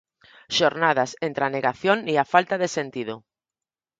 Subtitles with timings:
[0.57, 3.15] Xornadas entre a negación e a falta de sentido.